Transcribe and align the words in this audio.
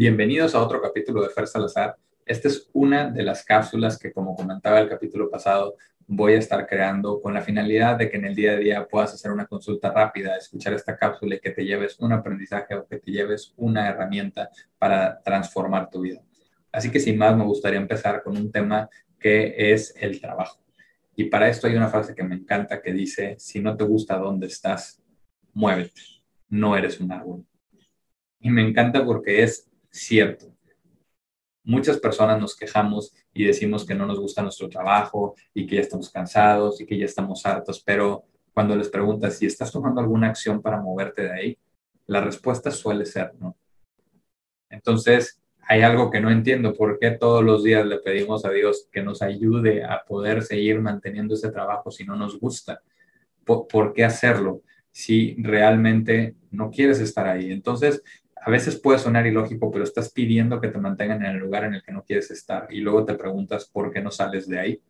Bienvenidos 0.00 0.54
a 0.54 0.62
otro 0.62 0.80
capítulo 0.80 1.20
de 1.22 1.28
Fer 1.30 1.48
Salazar. 1.48 1.96
Esta 2.24 2.46
es 2.46 2.70
una 2.72 3.10
de 3.10 3.24
las 3.24 3.44
cápsulas 3.44 3.98
que, 3.98 4.12
como 4.12 4.36
comentaba 4.36 4.78
el 4.78 4.88
capítulo 4.88 5.28
pasado, 5.28 5.74
voy 6.06 6.34
a 6.34 6.38
estar 6.38 6.68
creando 6.68 7.20
con 7.20 7.34
la 7.34 7.40
finalidad 7.40 7.98
de 7.98 8.08
que 8.08 8.16
en 8.16 8.26
el 8.26 8.36
día 8.36 8.52
a 8.52 8.56
día 8.58 8.86
puedas 8.86 9.12
hacer 9.12 9.32
una 9.32 9.46
consulta 9.46 9.90
rápida, 9.90 10.36
escuchar 10.36 10.72
esta 10.74 10.96
cápsula 10.96 11.34
y 11.34 11.40
que 11.40 11.50
te 11.50 11.64
lleves 11.64 11.98
un 11.98 12.12
aprendizaje 12.12 12.76
o 12.76 12.86
que 12.86 13.00
te 13.00 13.10
lleves 13.10 13.52
una 13.56 13.88
herramienta 13.88 14.50
para 14.78 15.20
transformar 15.20 15.90
tu 15.90 16.02
vida. 16.02 16.22
Así 16.70 16.92
que 16.92 17.00
sin 17.00 17.18
más, 17.18 17.36
me 17.36 17.42
gustaría 17.42 17.80
empezar 17.80 18.22
con 18.22 18.36
un 18.36 18.52
tema 18.52 18.88
que 19.18 19.72
es 19.72 19.96
el 19.98 20.20
trabajo. 20.20 20.60
Y 21.16 21.24
para 21.24 21.48
esto 21.48 21.66
hay 21.66 21.74
una 21.74 21.88
frase 21.88 22.14
que 22.14 22.22
me 22.22 22.36
encanta 22.36 22.80
que 22.80 22.92
dice, 22.92 23.34
si 23.40 23.58
no 23.58 23.76
te 23.76 23.82
gusta 23.82 24.16
dónde 24.16 24.46
estás, 24.46 25.02
muévete, 25.54 26.02
no 26.50 26.76
eres 26.76 27.00
un 27.00 27.10
árbol. 27.10 27.44
Y 28.38 28.50
me 28.50 28.62
encanta 28.62 29.04
porque 29.04 29.42
es 29.42 29.68
cierto. 30.00 30.46
Muchas 31.64 31.98
personas 31.98 32.40
nos 32.40 32.56
quejamos 32.56 33.14
y 33.32 33.44
decimos 33.44 33.84
que 33.84 33.94
no 33.94 34.06
nos 34.06 34.18
gusta 34.18 34.42
nuestro 34.42 34.68
trabajo 34.68 35.34
y 35.52 35.66
que 35.66 35.76
ya 35.76 35.82
estamos 35.82 36.10
cansados 36.10 36.80
y 36.80 36.86
que 36.86 36.98
ya 36.98 37.04
estamos 37.04 37.44
hartos, 37.44 37.82
pero 37.84 38.24
cuando 38.54 38.74
les 38.74 38.88
preguntas 38.88 39.36
si 39.36 39.46
estás 39.46 39.70
tomando 39.70 40.00
alguna 40.00 40.28
acción 40.28 40.62
para 40.62 40.80
moverte 40.80 41.22
de 41.22 41.32
ahí, 41.32 41.58
la 42.06 42.20
respuesta 42.20 42.70
suele 42.70 43.04
ser 43.04 43.32
no. 43.38 43.56
Entonces, 44.70 45.40
hay 45.70 45.82
algo 45.82 46.10
que 46.10 46.20
no 46.20 46.30
entiendo, 46.30 46.72
¿por 46.72 46.98
qué 46.98 47.10
todos 47.10 47.44
los 47.44 47.62
días 47.62 47.86
le 47.86 47.98
pedimos 47.98 48.46
a 48.46 48.50
Dios 48.50 48.88
que 48.90 49.02
nos 49.02 49.20
ayude 49.20 49.84
a 49.84 50.02
poder 50.06 50.42
seguir 50.42 50.80
manteniendo 50.80 51.34
ese 51.34 51.50
trabajo 51.50 51.90
si 51.90 52.04
no 52.04 52.16
nos 52.16 52.40
gusta? 52.40 52.80
¿Por, 53.44 53.92
qué 53.92 54.04
hacerlo 54.04 54.62
si 54.90 55.36
realmente 55.38 56.36
no 56.50 56.70
quieres 56.70 57.00
estar 57.00 57.28
ahí? 57.28 57.52
Entonces, 57.52 58.02
a 58.40 58.50
veces 58.50 58.80
puede 58.80 58.98
sonar 58.98 59.26
ilógico, 59.26 59.70
pero 59.70 59.84
estás 59.84 60.12
pidiendo 60.12 60.60
que 60.60 60.68
te 60.68 60.78
mantengan 60.78 61.24
en 61.24 61.32
el 61.32 61.38
lugar 61.38 61.64
en 61.64 61.74
el 61.74 61.82
que 61.82 61.92
no 61.92 62.04
quieres 62.04 62.30
estar 62.30 62.66
y 62.70 62.80
luego 62.80 63.04
te 63.04 63.14
preguntas 63.14 63.68
por 63.68 63.92
qué 63.92 64.00
no 64.00 64.10
sales 64.10 64.48
de 64.48 64.58
ahí. 64.58 64.82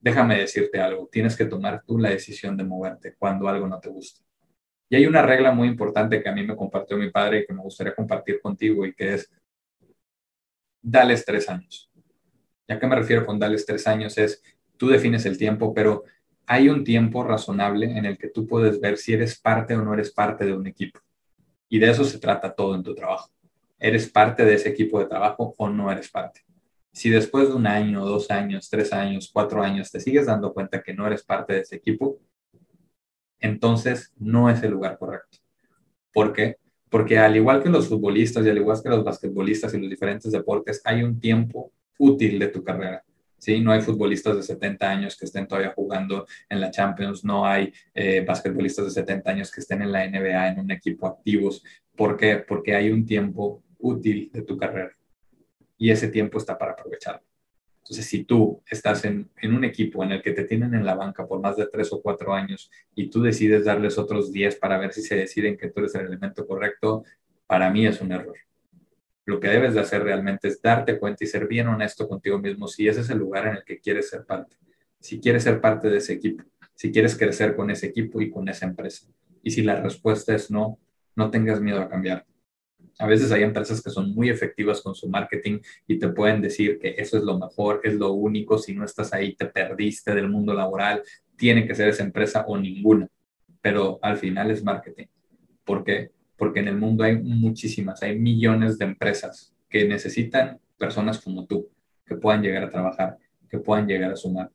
Déjame 0.00 0.38
decirte 0.38 0.80
algo, 0.80 1.08
tienes 1.10 1.36
que 1.36 1.44
tomar 1.44 1.82
tú 1.86 1.98
la 1.98 2.10
decisión 2.10 2.56
de 2.56 2.64
moverte 2.64 3.14
cuando 3.18 3.48
algo 3.48 3.68
no 3.68 3.78
te 3.78 3.88
gusta. 3.88 4.22
Y 4.88 4.96
hay 4.96 5.06
una 5.06 5.22
regla 5.22 5.52
muy 5.52 5.68
importante 5.68 6.22
que 6.22 6.28
a 6.28 6.32
mí 6.32 6.44
me 6.44 6.56
compartió 6.56 6.96
mi 6.96 7.10
padre 7.10 7.40
y 7.40 7.46
que 7.46 7.54
me 7.54 7.62
gustaría 7.62 7.94
compartir 7.94 8.40
contigo 8.40 8.84
y 8.84 8.92
que 8.92 9.14
es, 9.14 9.30
dales 10.82 11.24
tres 11.24 11.48
años. 11.48 11.90
¿Ya 12.68 12.78
que 12.78 12.86
me 12.86 12.96
refiero 12.96 13.24
con 13.24 13.38
dales 13.38 13.64
tres 13.64 13.86
años? 13.86 14.18
Es, 14.18 14.42
tú 14.76 14.88
defines 14.88 15.24
el 15.24 15.38
tiempo, 15.38 15.72
pero 15.72 16.04
hay 16.46 16.68
un 16.68 16.84
tiempo 16.84 17.24
razonable 17.24 17.86
en 17.86 18.04
el 18.04 18.18
que 18.18 18.28
tú 18.28 18.46
puedes 18.46 18.80
ver 18.80 18.98
si 18.98 19.14
eres 19.14 19.40
parte 19.40 19.74
o 19.74 19.82
no 19.82 19.94
eres 19.94 20.12
parte 20.12 20.44
de 20.44 20.54
un 20.54 20.66
equipo. 20.66 21.00
Y 21.72 21.78
de 21.78 21.88
eso 21.88 22.04
se 22.04 22.18
trata 22.18 22.54
todo 22.54 22.74
en 22.74 22.82
tu 22.82 22.94
trabajo. 22.94 23.30
¿Eres 23.78 24.06
parte 24.10 24.44
de 24.44 24.52
ese 24.52 24.68
equipo 24.68 24.98
de 24.98 25.06
trabajo 25.06 25.54
o 25.56 25.70
no 25.70 25.90
eres 25.90 26.10
parte? 26.10 26.42
Si 26.92 27.08
después 27.08 27.48
de 27.48 27.54
un 27.54 27.66
año, 27.66 28.04
dos 28.04 28.30
años, 28.30 28.68
tres 28.68 28.92
años, 28.92 29.30
cuatro 29.32 29.62
años 29.62 29.90
te 29.90 29.98
sigues 29.98 30.26
dando 30.26 30.52
cuenta 30.52 30.82
que 30.82 30.92
no 30.92 31.06
eres 31.06 31.22
parte 31.22 31.54
de 31.54 31.60
ese 31.60 31.76
equipo, 31.76 32.20
entonces 33.40 34.12
no 34.18 34.50
es 34.50 34.62
el 34.62 34.72
lugar 34.72 34.98
correcto. 34.98 35.38
¿Por 36.12 36.34
qué? 36.34 36.58
Porque 36.90 37.18
al 37.18 37.36
igual 37.36 37.62
que 37.62 37.70
los 37.70 37.88
futbolistas 37.88 38.44
y 38.44 38.50
al 38.50 38.58
igual 38.58 38.78
que 38.82 38.90
los 38.90 39.02
basquetbolistas 39.02 39.72
y 39.72 39.80
los 39.80 39.88
diferentes 39.88 40.30
deportes, 40.30 40.82
hay 40.84 41.02
un 41.02 41.18
tiempo 41.18 41.72
útil 41.98 42.38
de 42.38 42.48
tu 42.48 42.62
carrera. 42.62 43.02
¿Sí? 43.42 43.60
No 43.60 43.72
hay 43.72 43.80
futbolistas 43.80 44.36
de 44.36 44.42
70 44.44 44.88
años 44.88 45.16
que 45.16 45.24
estén 45.24 45.48
todavía 45.48 45.72
jugando 45.74 46.26
en 46.48 46.60
la 46.60 46.70
Champions, 46.70 47.24
no 47.24 47.44
hay 47.44 47.72
eh, 47.92 48.24
basquetbolistas 48.24 48.84
de 48.84 48.90
70 48.92 49.28
años 49.28 49.50
que 49.50 49.60
estén 49.60 49.82
en 49.82 49.90
la 49.90 50.06
NBA 50.06 50.52
en 50.52 50.60
un 50.60 50.70
equipo 50.70 51.08
activos. 51.08 51.64
¿Por 51.96 52.16
qué? 52.16 52.36
Porque 52.36 52.76
hay 52.76 52.92
un 52.92 53.04
tiempo 53.04 53.64
útil 53.80 54.30
de 54.32 54.42
tu 54.42 54.56
carrera 54.56 54.92
y 55.76 55.90
ese 55.90 56.06
tiempo 56.06 56.38
está 56.38 56.56
para 56.56 56.70
aprovecharlo. 56.72 57.26
Entonces, 57.78 58.06
si 58.06 58.22
tú 58.22 58.62
estás 58.70 59.04
en, 59.04 59.28
en, 59.36 59.54
un 59.56 59.64
equipo 59.64 60.04
en 60.04 60.12
el 60.12 60.22
que 60.22 60.30
te 60.30 60.44
tienen 60.44 60.72
en 60.74 60.86
la 60.86 60.94
banca 60.94 61.26
por 61.26 61.40
más 61.40 61.56
de 61.56 61.66
tres 61.66 61.92
o 61.92 62.00
cuatro 62.00 62.32
años 62.32 62.70
y 62.94 63.10
tú 63.10 63.20
decides 63.20 63.64
darles 63.64 63.98
otros 63.98 64.32
10 64.32 64.54
para 64.60 64.78
ver 64.78 64.92
si 64.92 65.02
se 65.02 65.16
deciden 65.16 65.56
que 65.56 65.68
tú 65.68 65.80
eres 65.80 65.96
el 65.96 66.06
elemento 66.06 66.46
correcto, 66.46 67.02
para 67.48 67.70
mí 67.70 67.88
es 67.88 68.00
un 68.00 68.12
error. 68.12 68.36
Lo 69.24 69.38
que 69.38 69.48
debes 69.48 69.74
de 69.74 69.80
hacer 69.80 70.02
realmente 70.02 70.48
es 70.48 70.60
darte 70.60 70.98
cuenta 70.98 71.24
y 71.24 71.26
ser 71.26 71.46
bien 71.46 71.68
honesto 71.68 72.08
contigo 72.08 72.38
mismo 72.38 72.66
si 72.66 72.88
ese 72.88 73.02
es 73.02 73.10
el 73.10 73.18
lugar 73.18 73.46
en 73.46 73.56
el 73.56 73.64
que 73.64 73.78
quieres 73.78 74.10
ser 74.10 74.24
parte, 74.24 74.56
si 74.98 75.20
quieres 75.20 75.44
ser 75.44 75.60
parte 75.60 75.88
de 75.88 75.98
ese 75.98 76.14
equipo, 76.14 76.44
si 76.74 76.90
quieres 76.90 77.16
crecer 77.16 77.54
con 77.54 77.70
ese 77.70 77.86
equipo 77.86 78.20
y 78.20 78.30
con 78.30 78.48
esa 78.48 78.66
empresa. 78.66 79.06
Y 79.42 79.50
si 79.52 79.62
la 79.62 79.80
respuesta 79.80 80.34
es 80.34 80.50
no, 80.50 80.78
no 81.14 81.30
tengas 81.30 81.60
miedo 81.60 81.80
a 81.80 81.88
cambiar. 81.88 82.26
A 82.98 83.06
veces 83.06 83.32
hay 83.32 83.42
empresas 83.42 83.82
que 83.82 83.90
son 83.90 84.14
muy 84.14 84.28
efectivas 84.28 84.80
con 84.80 84.94
su 84.94 85.08
marketing 85.08 85.60
y 85.86 85.98
te 85.98 86.08
pueden 86.08 86.42
decir 86.42 86.78
que 86.78 86.94
eso 86.98 87.16
es 87.16 87.24
lo 87.24 87.38
mejor, 87.38 87.80
es 87.84 87.94
lo 87.94 88.12
único, 88.12 88.58
si 88.58 88.74
no 88.74 88.84
estás 88.84 89.12
ahí 89.12 89.34
te 89.34 89.46
perdiste 89.46 90.14
del 90.14 90.28
mundo 90.28 90.52
laboral, 90.52 91.02
tiene 91.36 91.66
que 91.66 91.74
ser 91.74 91.88
esa 91.88 92.04
empresa 92.04 92.44
o 92.46 92.58
ninguna. 92.58 93.08
Pero 93.60 93.98
al 94.02 94.18
final 94.18 94.50
es 94.50 94.62
marketing. 94.62 95.06
¿Por 95.64 95.84
qué? 95.84 96.10
Porque 96.42 96.58
en 96.58 96.66
el 96.66 96.76
mundo 96.76 97.04
hay 97.04 97.22
muchísimas, 97.22 98.02
hay 98.02 98.18
millones 98.18 98.76
de 98.76 98.84
empresas 98.84 99.54
que 99.70 99.86
necesitan 99.86 100.58
personas 100.76 101.20
como 101.20 101.46
tú, 101.46 101.68
que 102.04 102.16
puedan 102.16 102.42
llegar 102.42 102.64
a 102.64 102.68
trabajar, 102.68 103.16
que 103.48 103.58
puedan 103.58 103.86
llegar 103.86 104.10
a 104.10 104.16
sumar. 104.16 104.50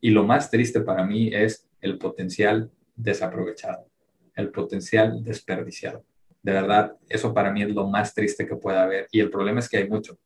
Y 0.00 0.12
lo 0.12 0.24
más 0.24 0.50
triste 0.50 0.80
para 0.80 1.04
mí 1.04 1.28
es 1.34 1.68
el 1.82 1.98
potencial 1.98 2.70
desaprovechado, 2.94 3.86
el 4.34 4.48
potencial 4.48 5.22
desperdiciado. 5.22 6.06
De 6.42 6.52
verdad, 6.52 6.96
eso 7.06 7.34
para 7.34 7.52
mí 7.52 7.64
es 7.64 7.68
lo 7.68 7.86
más 7.86 8.14
triste 8.14 8.46
que 8.46 8.56
pueda 8.56 8.84
haber. 8.84 9.06
Y 9.12 9.20
el 9.20 9.28
problema 9.28 9.60
es 9.60 9.68
que 9.68 9.76
hay 9.76 9.90
mucho. 9.90 10.18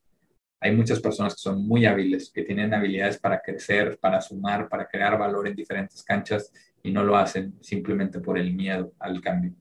Hay 0.60 0.76
muchas 0.76 1.00
personas 1.00 1.34
que 1.34 1.40
son 1.40 1.66
muy 1.66 1.86
hábiles, 1.86 2.30
que 2.30 2.44
tienen 2.44 2.72
habilidades 2.72 3.18
para 3.18 3.40
crecer, 3.40 3.98
para 4.00 4.20
sumar, 4.20 4.68
para 4.68 4.86
crear 4.86 5.18
valor 5.18 5.48
en 5.48 5.56
diferentes 5.56 6.04
canchas 6.04 6.52
y 6.84 6.92
no 6.92 7.02
lo 7.02 7.16
hacen 7.16 7.54
simplemente 7.60 8.20
por 8.20 8.38
el 8.38 8.54
miedo 8.54 8.92
al 9.00 9.20
cambio 9.20 9.54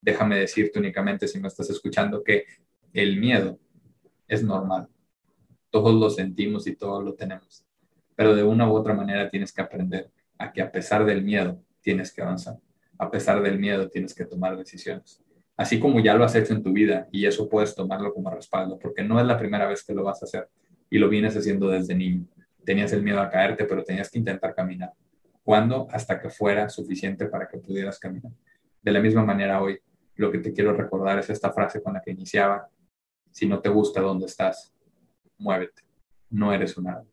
déjame 0.00 0.38
decirte 0.38 0.78
únicamente 0.78 1.28
si 1.28 1.40
me 1.40 1.48
estás 1.48 1.70
escuchando 1.70 2.22
que 2.22 2.44
el 2.92 3.18
miedo 3.18 3.58
es 4.26 4.42
normal. 4.42 4.88
Todos 5.70 5.94
lo 5.94 6.10
sentimos 6.10 6.66
y 6.66 6.76
todos 6.76 7.04
lo 7.04 7.14
tenemos. 7.14 7.64
Pero 8.14 8.34
de 8.34 8.42
una 8.42 8.70
u 8.70 8.74
otra 8.74 8.94
manera 8.94 9.30
tienes 9.30 9.52
que 9.52 9.60
aprender 9.60 10.10
a 10.38 10.52
que 10.52 10.62
a 10.62 10.70
pesar 10.70 11.04
del 11.04 11.22
miedo 11.22 11.62
tienes 11.80 12.12
que 12.12 12.22
avanzar. 12.22 12.58
A 12.98 13.10
pesar 13.10 13.42
del 13.42 13.58
miedo 13.58 13.88
tienes 13.88 14.14
que 14.14 14.24
tomar 14.24 14.56
decisiones. 14.56 15.22
Así 15.56 15.80
como 15.80 16.00
ya 16.00 16.14
lo 16.14 16.24
has 16.24 16.34
hecho 16.34 16.54
en 16.54 16.62
tu 16.62 16.72
vida 16.72 17.08
y 17.10 17.26
eso 17.26 17.48
puedes 17.48 17.74
tomarlo 17.74 18.14
como 18.14 18.30
respaldo, 18.30 18.78
porque 18.78 19.02
no 19.02 19.20
es 19.20 19.26
la 19.26 19.38
primera 19.38 19.66
vez 19.66 19.84
que 19.84 19.94
lo 19.94 20.04
vas 20.04 20.22
a 20.22 20.26
hacer 20.26 20.48
y 20.88 20.98
lo 20.98 21.08
vienes 21.08 21.36
haciendo 21.36 21.68
desde 21.68 21.94
niño. 21.94 22.26
Tenías 22.64 22.92
el 22.92 23.02
miedo 23.02 23.20
a 23.20 23.28
caerte, 23.30 23.64
pero 23.64 23.82
tenías 23.82 24.10
que 24.10 24.18
intentar 24.18 24.54
caminar. 24.54 24.92
¿Cuándo? 25.42 25.88
Hasta 25.90 26.20
que 26.20 26.28
fuera 26.28 26.68
suficiente 26.68 27.26
para 27.26 27.48
que 27.48 27.58
pudieras 27.58 27.98
caminar. 27.98 28.32
De 28.82 28.92
la 28.92 29.00
misma 29.00 29.24
manera 29.24 29.60
hoy, 29.60 29.80
lo 30.18 30.32
que 30.32 30.38
te 30.38 30.52
quiero 30.52 30.74
recordar 30.74 31.18
es 31.20 31.30
esta 31.30 31.52
frase 31.52 31.80
con 31.80 31.94
la 31.94 32.02
que 32.02 32.10
iniciaba. 32.10 32.68
Si 33.30 33.46
no 33.46 33.60
te 33.60 33.68
gusta 33.68 34.00
dónde 34.00 34.26
estás, 34.26 34.74
muévete. 35.38 35.82
No 36.30 36.52
eres 36.52 36.76
un 36.76 36.88
árbol. 36.88 37.06